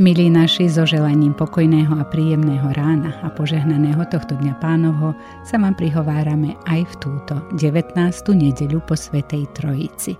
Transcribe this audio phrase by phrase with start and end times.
[0.00, 5.12] Milí naši, so želaním pokojného a príjemného rána a požehnaného tohto dňa pánovho
[5.44, 8.00] sa vám prihovárame aj v túto 19.
[8.32, 10.16] nedeľu po Svetej Trojici.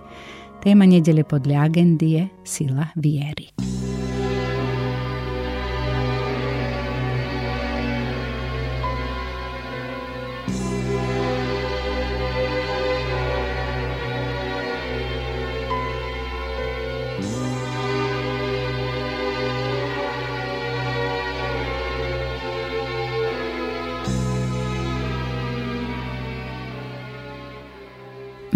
[0.61, 3.49] Téma nedele podľa agendy je Sila viery.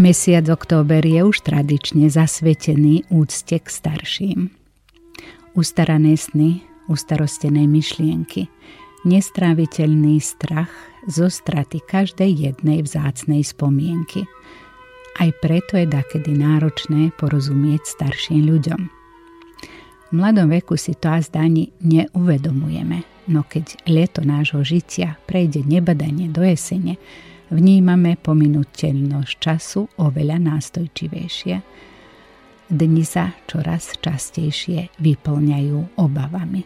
[0.06, 4.54] Mesiac október je už tradične zasvetený úcte k starším.
[5.58, 8.46] Ustarané sny, ustarostené myšlienky,
[9.02, 10.70] nestráviteľný strach
[11.10, 14.30] zo straty každej jednej vzácnej spomienky.
[15.18, 18.82] Aj preto je dakedy náročné porozumieť starším ľuďom.
[20.06, 26.30] V mladom veku si to azda ani neuvedomujeme, no keď leto nášho žitia prejde nebadanie
[26.30, 27.02] do jesene,
[27.50, 31.56] vnímame pominuteľnosť času oveľa nástojčivejšie.
[32.66, 36.66] Dni sa čoraz častejšie vyplňajú obavami.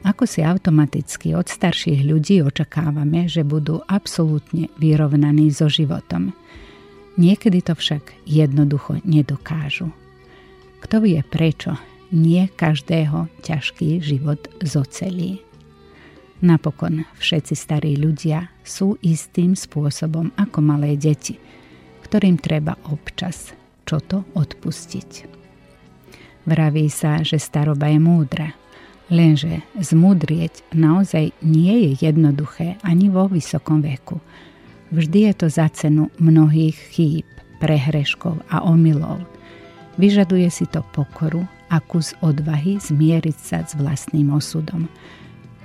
[0.00, 6.32] Ako si automaticky od starších ľudí očakávame, že budú absolútne vyrovnaní so životom.
[7.20, 9.92] Niekedy to však jednoducho nedokážu.
[10.80, 11.76] Kto vie prečo,
[12.08, 15.44] nie každého ťažký život zocelí.
[16.40, 21.36] Napokon všetci starí ľudia sú istým spôsobom ako malé deti,
[22.00, 23.52] ktorým treba občas
[23.90, 25.26] čo to odpustiť.
[26.46, 28.54] Vraví sa, že staroba je múdra,
[29.10, 34.22] lenže zmudrieť naozaj nie je jednoduché ani vo vysokom veku.
[34.94, 37.26] Vždy je to za cenu mnohých chýb,
[37.58, 39.26] prehreškov a omylov.
[39.98, 44.86] Vyžaduje si to pokoru a kus odvahy zmieriť sa s vlastným osudom–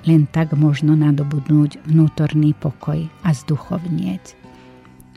[0.06, 4.38] len tak možno nadobudnúť vnútorný pokoj a zduchovnieť.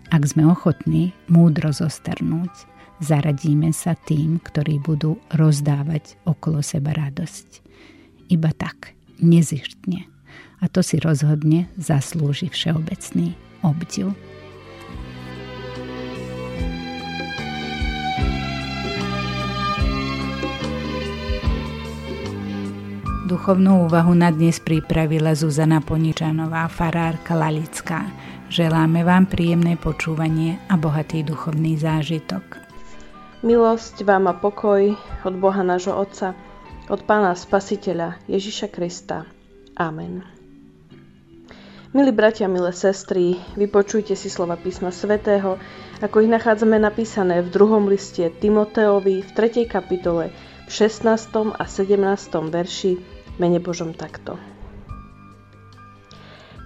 [0.09, 2.51] Ak sme ochotní múdro zostarnúť,
[3.05, 7.61] zaradíme sa tým, ktorí budú rozdávať okolo seba radosť.
[8.33, 10.09] Iba tak, nezištne.
[10.59, 14.17] A to si rozhodne zaslúži všeobecný obdiv.
[23.29, 28.09] Duchovnú úvahu na dnes pripravila Zuzana Poničanová, farárka Lalická.
[28.49, 32.57] Želáme vám príjemné počúvanie a bohatý duchovný zážitok.
[33.45, 34.97] Milosť vám a pokoj
[35.29, 36.33] od Boha nášho Otca,
[36.89, 39.29] od Pána Spasiteľa Ježiša Krista.
[39.77, 40.25] Amen.
[41.93, 45.61] Milí bratia, milé sestry, vypočujte si slova písma svätého,
[46.01, 49.69] ako ich nachádzame napísané v druhom liste Timoteovi v 3.
[49.69, 50.33] kapitole
[50.65, 51.13] v 16.
[51.61, 51.93] a 17.
[52.49, 54.37] verši mene Božom takto.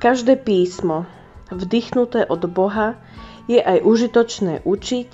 [0.03, 1.06] Každé písmo,
[1.53, 2.99] vdychnuté od Boha,
[3.47, 5.12] je aj užitočné učiť,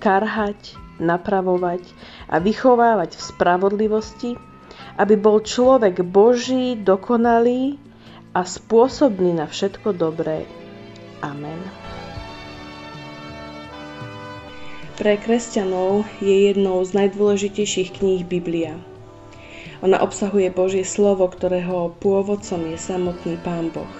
[0.00, 1.84] karhať, napravovať
[2.28, 4.30] a vychovávať v spravodlivosti,
[4.96, 7.76] aby bol človek Boží, dokonalý
[8.32, 10.48] a spôsobný na všetko dobré.
[11.20, 11.60] Amen.
[14.96, 18.76] Pre kresťanov je jednou z najdôležitejších kníh Biblia–
[19.80, 23.96] ona obsahuje Božie slovo, ktorého pôvodcom je samotný Pán Boh.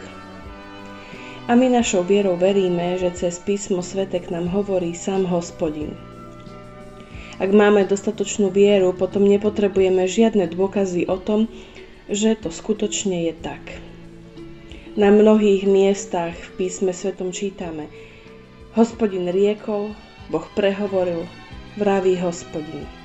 [1.49, 5.97] A my našou vierou veríme, že cez písmo svete k nám hovorí sám hospodin.
[7.41, 11.49] Ak máme dostatočnú vieru, potom nepotrebujeme žiadne dôkazy o tom,
[12.13, 13.81] že to skutočne je tak.
[15.01, 17.89] Na mnohých miestach v písme svetom čítame
[18.77, 19.97] Hospodin riekol,
[20.29, 21.25] Boh prehovoril,
[21.81, 23.00] vraví hospodin.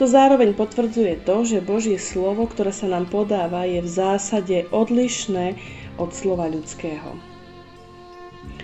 [0.00, 5.60] To zároveň potvrdzuje to, že Božie slovo, ktoré sa nám podáva, je v zásade odlišné
[6.00, 7.20] od slova ľudského.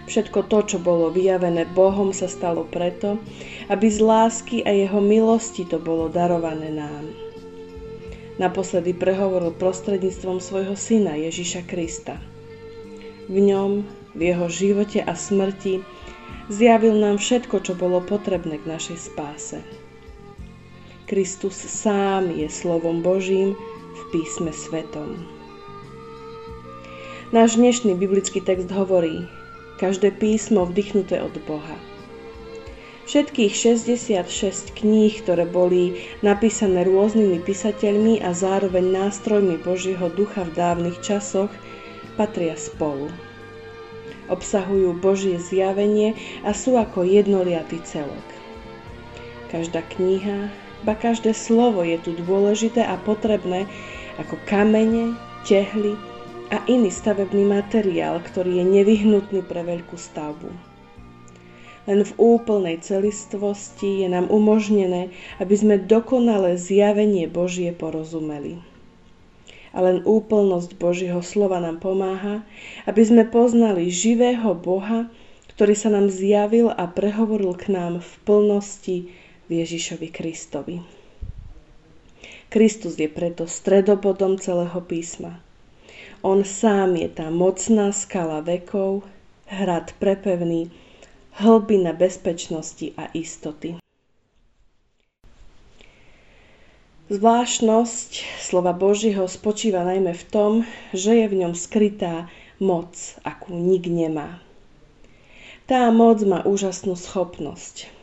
[0.09, 3.21] Všetko to, čo bolo vyjavené Bohom, sa stalo preto,
[3.69, 7.05] aby z lásky a jeho milosti to bolo darované nám.
[8.41, 12.17] Naposledy prehovoril prostredníctvom svojho syna Ježiša Krista.
[13.29, 13.85] V ňom,
[14.17, 15.85] v jeho živote a smrti,
[16.49, 19.61] zjavil nám všetko, čo bolo potrebné k našej spáse.
[21.07, 23.55] Kristus sám je slovom Božím
[23.95, 25.15] v písme svetom.
[27.31, 29.31] Náš dnešný biblický text hovorí,
[29.79, 31.79] každé písmo vdychnuté od Boha.
[33.07, 35.95] Všetkých 66 kníh, ktoré boli
[36.27, 41.55] napísané rôznymi písateľmi a zároveň nástrojmi Božieho ducha v dávnych časoch,
[42.19, 43.15] patria spolu.
[44.27, 48.27] Obsahujú Božie zjavenie a sú ako jednoliatý celok.
[49.55, 53.67] Každá kniha, ba každé slovo je tu dôležité a potrebné
[54.23, 55.99] ako kamene, tehly
[56.55, 60.49] a iný stavebný materiál, ktorý je nevyhnutný pre veľkú stavbu.
[61.87, 68.59] Len v úplnej celistvosti je nám umožnené, aby sme dokonale zjavenie Božie porozumeli.
[69.71, 72.43] A len úplnosť Božieho slova nám pomáha,
[72.91, 75.07] aby sme poznali živého Boha,
[75.55, 78.97] ktorý sa nám zjavil a prehovoril k nám v plnosti
[79.47, 80.77] v Ježišovi Kristovi.
[82.47, 85.43] Kristus je preto stredobodom celého písma.
[86.23, 89.07] On sám je tá mocná skala vekov,
[89.47, 90.71] hrad prepevný,
[91.39, 93.79] hlbina bezpečnosti a istoty.
[97.07, 100.53] Zvláštnosť slova Božieho spočíva najmä v tom,
[100.91, 102.27] že je v ňom skrytá
[102.59, 104.43] moc, akú nik nemá.
[105.71, 107.96] Tá moc má úžasnú schopnosť.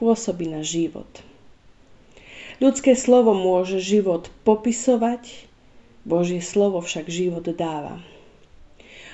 [0.00, 1.06] Pôsobí na život.
[2.56, 5.44] Ľudské slovo môže život popisovať,
[6.08, 8.00] Božie slovo však život dáva.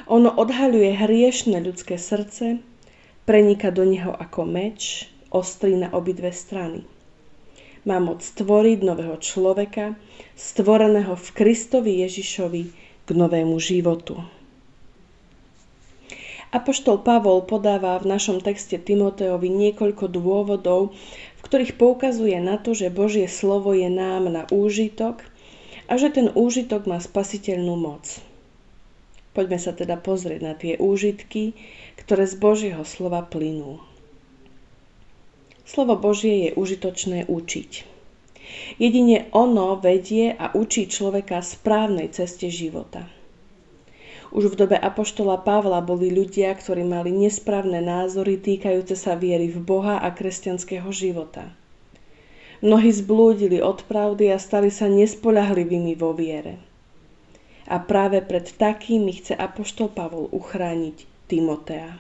[0.06, 2.62] Ono odhaľuje hriešne ľudské srdce,
[3.26, 6.86] prenika do neho ako meč, ostrý na obidve strany.
[7.82, 9.98] Má moc stvoriť nového človeka,
[10.38, 12.62] stvoreného v Kristovi Ježišovi
[13.02, 14.22] k novému životu.
[16.54, 20.94] Apoštol Pavol podáva v našom texte Timoteovi niekoľko dôvodov,
[21.38, 25.22] v ktorých poukazuje na to, že Božie slovo je nám na úžitok–
[25.86, 28.18] a že ten úžitok má spasiteľnú moc.
[29.34, 31.54] Poďme sa teda pozrieť na tie úžitky,
[32.00, 33.78] ktoré z Božieho slova plynú.
[35.66, 37.70] Slovo Božie je užitočné učiť.
[38.78, 43.10] Jedine ono vedie a učí človeka správnej ceste života.
[44.34, 49.62] Už v dobe Apoštola Pavla boli ľudia, ktorí mali nesprávne názory týkajúce sa viery v
[49.62, 51.54] Boha a kresťanského života.
[52.64, 56.58] Mnohí zblúdili od pravdy a stali sa nespoľahlivými vo viere.
[57.70, 61.98] A práve pred takými chce Apoštol Pavol uchrániť Timotea.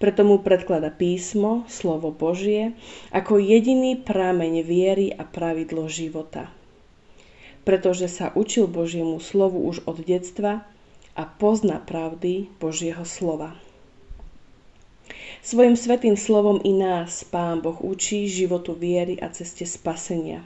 [0.00, 2.72] Preto mu predklada písmo, slovo Božie,
[3.12, 6.48] ako jediný prameň viery a pravidlo života.
[7.68, 10.64] Pretože sa učil Božiemu slovu už od detstva
[11.18, 13.56] a pozná pravdy Božieho slova.
[15.40, 20.44] Svojim svetým slovom i nás Pán Boh učí životu viery a ceste spasenia.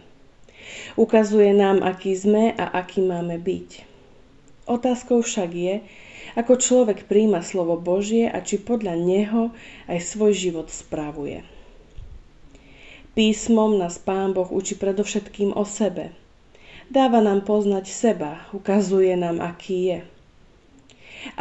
[0.94, 3.84] Ukazuje nám, aký sme a aký máme byť.
[4.64, 5.74] Otázkou však je,
[6.38, 9.52] ako človek príjma slovo Božie a či podľa neho
[9.90, 11.44] aj svoj život spravuje.
[13.14, 16.16] Písmom nás Pán Boh učí predovšetkým o sebe.
[16.90, 20.13] Dáva nám poznať seba, ukazuje nám, aký je.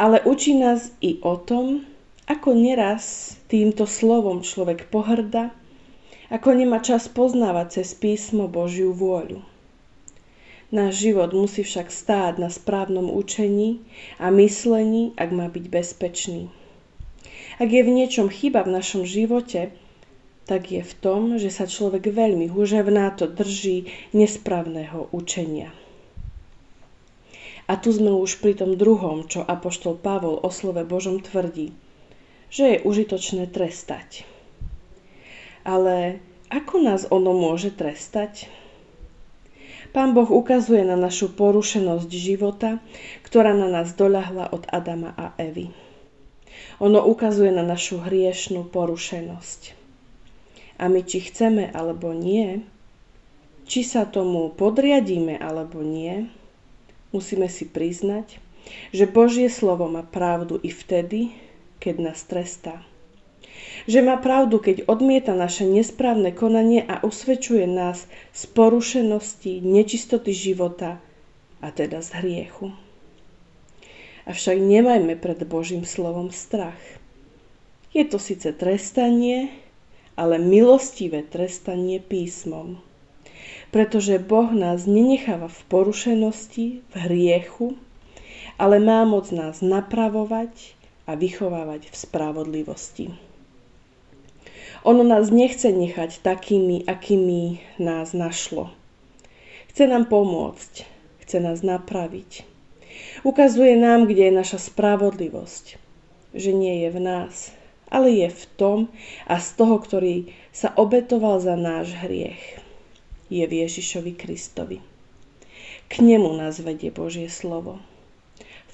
[0.00, 1.84] Ale učí nás i o tom,
[2.24, 5.52] ako neraz týmto slovom človek pohrda,
[6.32, 9.44] ako nemá čas poznávať cez písmo Božiu vôľu.
[10.74, 13.84] Náš život musí však stáť na správnom učení
[14.18, 16.50] a myslení, ak má byť bezpečný.
[17.62, 19.70] Ak je v niečom chyba v našom živote,
[20.50, 25.70] tak je v tom, že sa človek veľmi huževnáto drží nesprávneho učenia.
[27.64, 31.72] A tu sme už pri tom druhom, čo Apoštol Pavol o slove Božom tvrdí–
[32.54, 34.22] že je užitočné trestať.
[35.66, 36.22] Ale
[36.54, 38.46] ako nás ono môže trestať?
[39.90, 42.78] Pán Boh ukazuje na našu porušenosť života,
[43.26, 45.74] ktorá na nás doľahla od Adama a Evy.
[46.78, 49.74] Ono ukazuje na našu hriešnú porušenosť.
[50.78, 52.62] A my či chceme alebo nie,
[53.66, 56.30] či sa tomu podriadíme alebo nie,
[57.14, 58.42] musíme si priznať,
[58.90, 61.30] že Božie slovo má pravdu i vtedy,
[61.78, 62.82] keď nás trestá.
[63.86, 70.98] Že má pravdu, keď odmieta naše nesprávne konanie a usvedčuje nás z porušenosti, nečistoty života
[71.62, 72.74] a teda z hriechu.
[74.24, 76.80] Avšak nemajme pred Božím slovom strach.
[77.92, 79.52] Je to síce trestanie,
[80.16, 82.80] ale milostivé trestanie písmom.
[83.74, 87.74] Pretože Boh nás nenecháva v porušenosti, v hriechu,
[88.54, 90.78] ale má moc nás napravovať
[91.10, 93.06] a vychovávať v spravodlivosti.
[94.86, 98.70] Ono nás nechce nechať takými, akými nás našlo.
[99.74, 100.86] Chce nám pomôcť,
[101.26, 102.46] chce nás napraviť.
[103.26, 105.82] Ukazuje nám, kde je naša spravodlivosť.
[106.30, 107.50] Že nie je v nás,
[107.90, 108.78] ale je v tom
[109.26, 112.63] a z toho, ktorý sa obetoval za náš hriech.
[113.32, 114.78] Je v Ježišovi Kristovi.
[115.88, 117.80] K nemu nás vedie Božie slovo.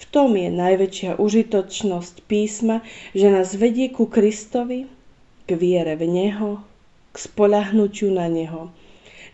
[0.00, 2.80] V tom je najväčšia užitočnosť písma,
[3.12, 4.88] že nás vedie ku Kristovi,
[5.44, 6.64] k viere v Neho,
[7.12, 8.72] k spolahnutiu na Neho,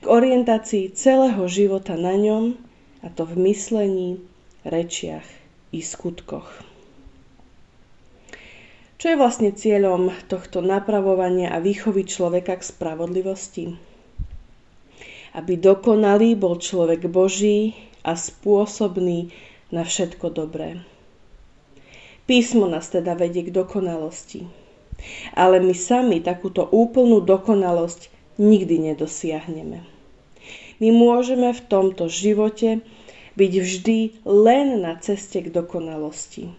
[0.03, 2.59] k orientácii celého života na ňom,
[3.05, 4.19] a to v myslení,
[4.67, 5.25] rečiach
[5.71, 6.51] i skutkoch.
[8.97, 13.77] Čo je vlastne cieľom tohto napravovania a výchovy človeka k spravodlivosti?
[15.37, 19.29] Aby dokonalý bol človek Boží a spôsobný
[19.69, 20.81] na všetko dobré.
[22.25, 24.49] Písmo nás teda vedie k dokonalosti.
[25.37, 28.09] Ale my sami takúto úplnú dokonalosť
[28.41, 29.85] nikdy nedosiahneme.
[30.81, 32.81] My môžeme v tomto živote
[33.37, 36.51] byť vždy len na ceste k dokonalosti.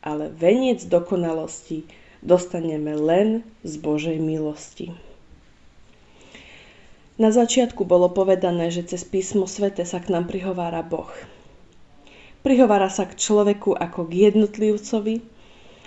[0.00, 1.84] Ale veniec dokonalosti
[2.24, 4.96] dostaneme len z Božej milosti.
[7.18, 11.10] Na začiatku bolo povedané, že cez písmo svete sa k nám prihovára Boh–
[12.38, 15.20] Prihovára sa k človeku ako k jednotlivcovi,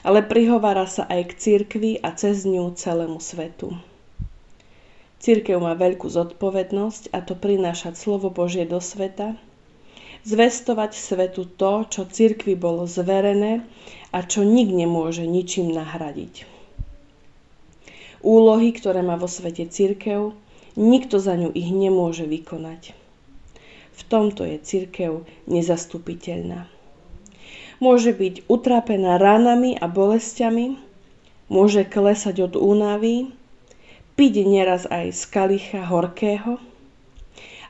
[0.03, 3.71] ale prihovára sa aj k cirkvi a cez ňu celému svetu.
[5.21, 9.37] Církev má veľkú zodpovednosť a to prinášať slovo Božie do sveta,
[10.21, 13.63] zvestovať svetu to, čo cirkvi bolo zverené
[14.11, 16.45] a čo nik nemôže ničím nahradiť.
[18.21, 20.35] Úlohy, ktoré má vo svete církev,
[20.79, 22.95] nikto za ňu ich nemôže vykonať.
[23.91, 26.65] V tomto je cirkev nezastupiteľná.
[27.81, 30.77] Môže byť utrápená ránami a bolestiami,
[31.49, 33.33] môže klesať od únavy,
[34.13, 36.61] piť neraz aj z kalicha horkého,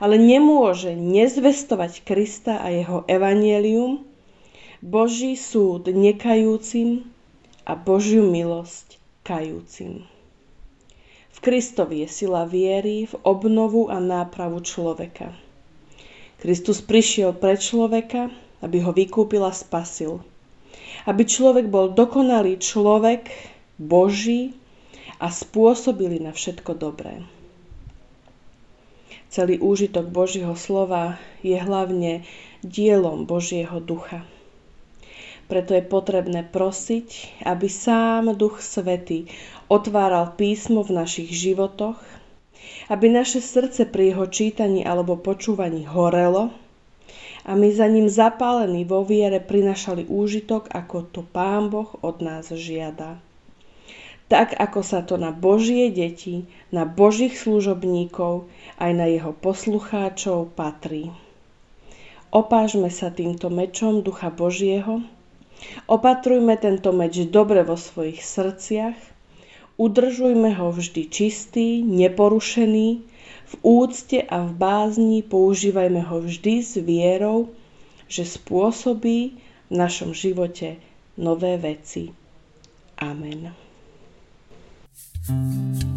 [0.03, 4.03] ale nemôže nezvestovať Krista a jeho evanielium,
[4.81, 7.05] Boží súd nekajúcim
[7.70, 10.11] a Božiu milosť kajúcim.
[11.41, 15.33] Kristovi je sila viery v obnovu a nápravu človeka.
[16.38, 18.29] Kristus prišiel pre človeka,
[18.62, 20.21] aby ho vykúpil a spasil.
[21.10, 23.33] Aby človek bol dokonalý človek,
[23.81, 24.53] Boží
[25.17, 27.25] a spôsobili na všetko dobré.
[29.33, 32.21] Celý úžitok Božieho slova je hlavne
[32.62, 34.21] dielom Božieho ducha.
[35.50, 39.27] Preto je potrebné prosiť, aby sám Duch Svety
[39.72, 41.96] otváral písmo v našich životoch
[42.92, 46.51] aby naše srdce pri jeho čítaní alebo počúvaní horelo
[47.42, 52.54] a my za ním zapálení vo viere prinašali úžitok, ako to Pán Boh od nás
[52.54, 53.18] žiada.
[54.30, 58.48] Tak ako sa to na Božie deti, na Božích služobníkov
[58.80, 61.12] aj na jeho poslucháčov patrí.
[62.32, 65.04] Opážme sa týmto mečom Ducha Božieho,
[65.88, 68.96] opatrujme tento meč dobre vo svojich srdciach
[69.82, 73.02] Udržujme ho vždy čistý, neporušený,
[73.50, 77.50] v úcte a v bázni používajme ho vždy s vierou,
[78.06, 80.78] že spôsobí v našom živote
[81.18, 82.14] nové veci.
[83.02, 83.58] Amen.
[85.22, 85.90] thank you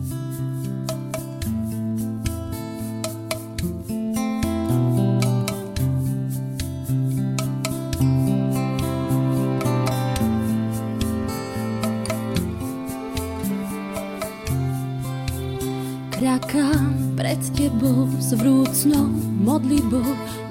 [17.74, 19.10] tebou s vrúcnou
[19.42, 20.06] modlitbou.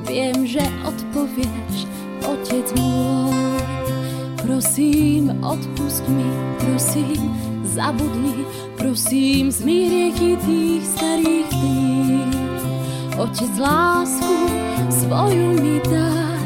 [0.08, 1.88] Viem, že odpovieš,
[2.24, 3.64] Otec môj.
[4.44, 6.28] Prosím, odpust mi,
[6.60, 7.32] prosím,
[7.64, 8.44] zabudni,
[8.76, 12.28] prosím, zmi rieky tých starých dní.
[13.16, 14.36] Otec, lásku
[14.92, 16.44] svoju mi daj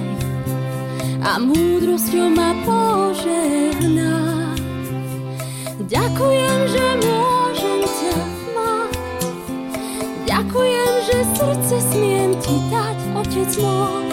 [1.25, 4.61] a múdrosťou ma požehnaj.
[5.89, 7.36] Ďakujem, že môj
[10.47, 14.07] Ďakujem, že srdce smiem ti dať, otec môj.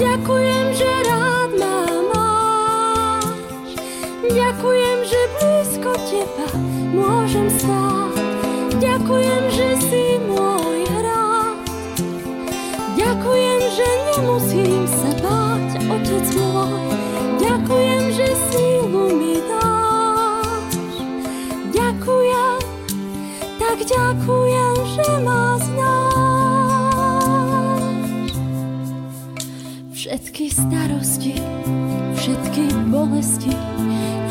[0.00, 1.76] Ďakujem, že rád ma
[2.16, 3.76] máš.
[4.24, 6.48] Ďakujem, že blízko teba
[6.96, 8.16] môžem stáť.
[8.80, 11.60] Ďakujem, že si môj rád.
[12.96, 16.88] Ďakujem, že nemusím sa báť, otec môj.
[17.36, 21.04] Ďakujem, že sílu mi dáš.
[21.68, 22.64] Ďakujem,
[23.60, 25.25] tak ďakujem, že
[30.16, 31.36] Všetky starosti,
[32.16, 33.52] všetky bolesti,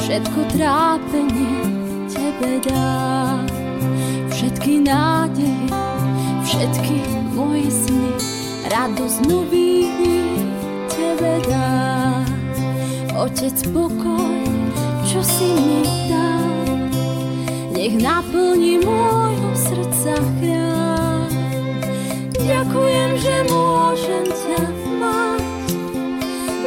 [0.01, 1.62] všetko trápenie
[2.10, 3.38] Tebe dá.
[4.34, 5.70] Všetky nádeje,
[6.42, 6.98] všetky
[7.38, 8.10] moje sny,
[8.65, 10.25] radosť nových dní
[10.89, 11.77] Tebe dá.
[13.22, 14.42] Otec pokoj,
[15.06, 16.82] čo si mi dal,
[17.77, 21.30] nech naplní môjho srdca chrám.
[22.42, 24.75] Ďakujem, že môžem ťa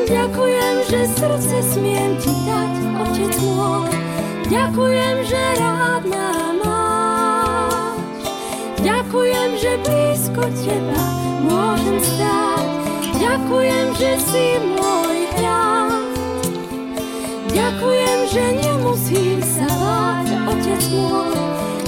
[0.09, 2.73] ďakujem, že srdce smiem ti dať,
[3.05, 3.93] Otec môj.
[4.49, 8.00] Ďakujem, že rád nám máš,
[8.81, 11.05] ďakujem, že blízko teba
[11.45, 12.69] môžem stáť,
[13.21, 16.09] ďakujem, že si môj hrad.
[17.53, 21.37] Ďakujem, že nemusím sa báť, Otec môj.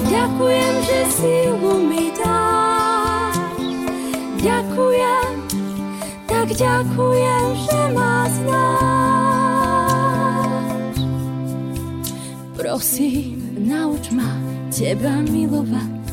[0.05, 3.57] Ďakujem, že sílu mi dáš.
[4.37, 5.40] Ďakujem,
[6.51, 9.71] tak ďakujem, že ma znáš.
[12.59, 13.39] Prosím,
[13.71, 14.35] nauč ma
[14.67, 16.11] teba milovať,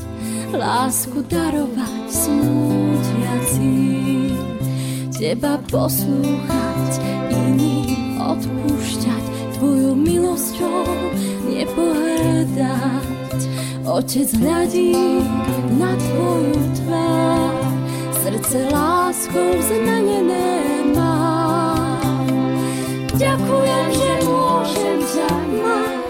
[0.55, 3.51] lásku darovať smútiacím.
[5.11, 7.03] Teba poslúchať,
[7.35, 10.87] iným odpúšťať, tvojou milosťou
[11.51, 13.43] nepohrdať.
[13.91, 14.95] Otec hľadí
[15.75, 17.58] na tvoju tvár,
[18.49, 21.85] srdce láskou zmenené má.
[23.13, 26.09] Ďakujem, že môžem ťa mať,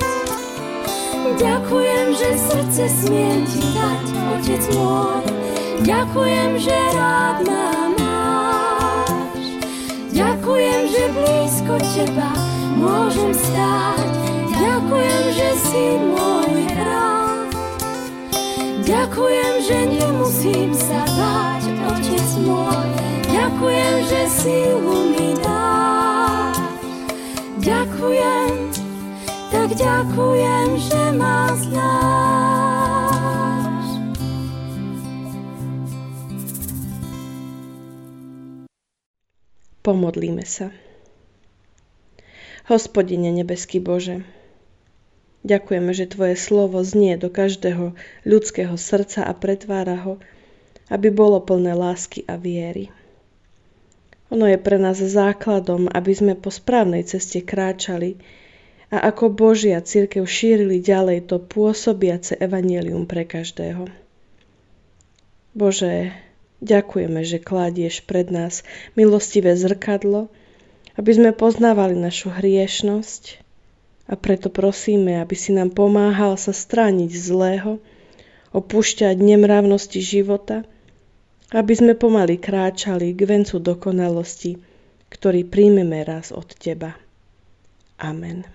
[1.34, 4.06] ďakujem, že srdce smiem ti dať,
[4.38, 5.26] Otec môj.
[5.82, 7.66] Ďakujem, že rád ma
[7.98, 9.42] máš,
[10.14, 12.30] ďakujem, že blízko teba
[12.78, 14.14] môžem stáť.
[14.54, 17.17] Ďakujem, že si môj rád.
[18.88, 22.88] Ďakujem, že nemusím sa báť, otec môj.
[23.28, 26.56] Ďakujem, že sílu mi dáš.
[27.60, 28.72] Ďakujem,
[29.52, 32.88] tak ďakujem, že ma znáš.
[39.84, 40.72] Pomodlíme sa.
[42.72, 44.24] Hospodine nebeský Bože,
[45.44, 47.94] ďakujeme, že Tvoje slovo znie do každého
[48.26, 50.14] ľudského srdca a pretvára ho,
[50.88, 52.88] aby bolo plné lásky a viery.
[54.28, 58.20] Ono je pre nás základom, aby sme po správnej ceste kráčali
[58.92, 63.88] a ako Božia církev šírili ďalej to pôsobiace evanelium pre každého.
[65.56, 66.12] Bože,
[66.60, 68.64] ďakujeme, že kládieš pred nás
[68.96, 70.28] milostivé zrkadlo,
[71.00, 73.47] aby sme poznávali našu hriešnosť
[74.08, 77.76] a preto prosíme, aby si nám pomáhal sa strániť zlého,
[78.56, 80.64] opúšťať nemravnosti života,
[81.52, 84.56] aby sme pomaly kráčali k vencu dokonalosti,
[85.12, 86.96] ktorý príjmeme raz od Teba.
[88.00, 88.48] Amen.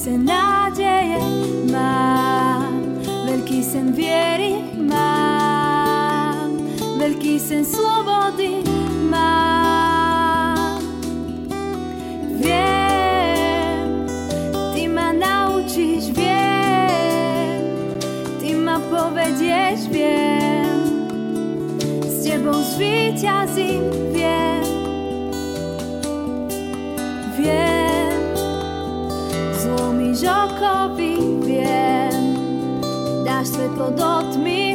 [0.00, 1.20] Sen nádeje
[1.68, 2.72] mám,
[3.04, 6.56] veľký sen viery mám,
[6.96, 8.64] veľký sen slobody
[9.12, 10.80] mám.
[12.42, 14.08] Viem,
[14.72, 17.60] ty ma naučíš, viem,
[18.40, 20.80] ty ma povedieš, viem,
[22.02, 24.09] s tebou zvýťazím,
[30.26, 32.34] okoví viem,
[33.24, 34.69] dáš svetlo do tmy, viem.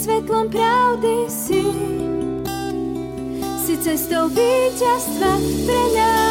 [0.00, 1.60] Svetlom pravdy si.
[3.60, 5.32] Si cestou víťazstva
[5.68, 6.29] pre nás.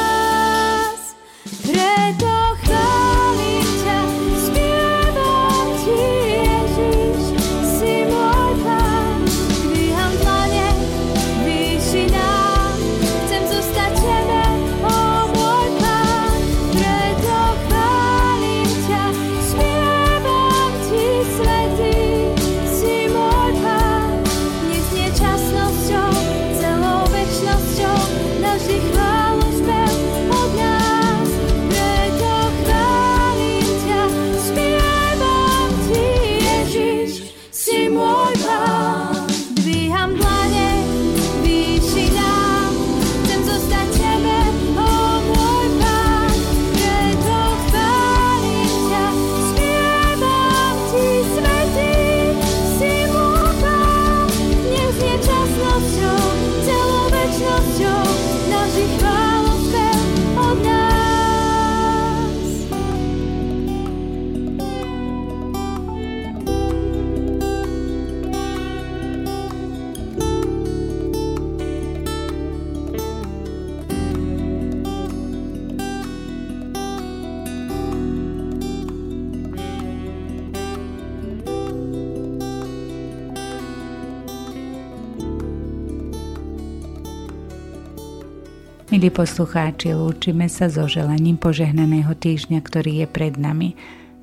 [88.99, 93.71] Milí poslucháči, lúčime sa so želaním požehnaného týždňa, ktorý je pred nami.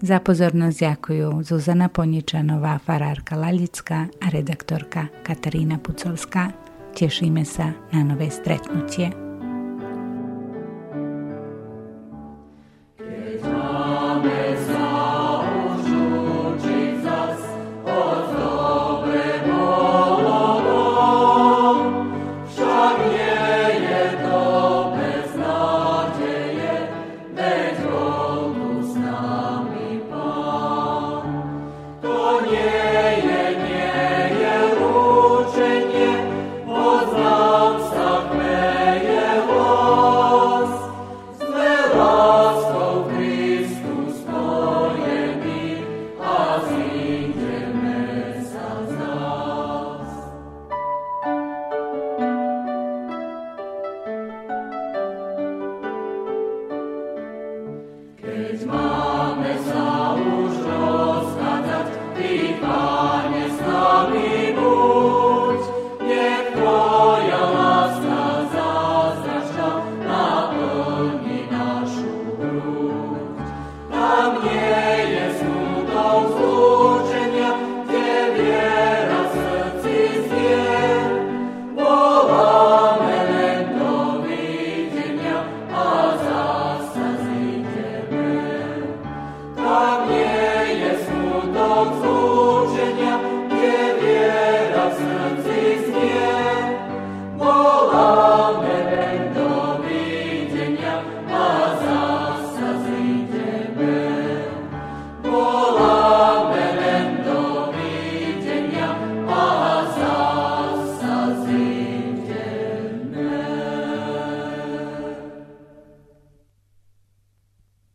[0.04, 6.52] Za pozornosť ďakujú Zuzana Poničanová, farárka Lalická a redaktorka Katarína Pucovská.
[6.92, 9.25] Tešíme sa na nové stretnutie.